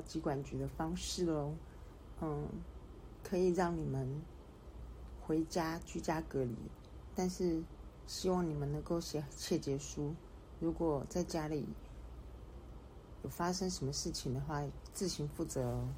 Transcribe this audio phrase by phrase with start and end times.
[0.00, 1.54] 机管局的方式喽。
[2.20, 2.48] 嗯，
[3.22, 4.22] 可以让你们
[5.22, 6.54] 回家居家隔离，
[7.14, 7.62] 但是
[8.06, 10.14] 希望你们能够写切结书。
[10.58, 11.66] 如果在家里
[13.22, 15.88] 有发生什么事情的话，自行负责哦。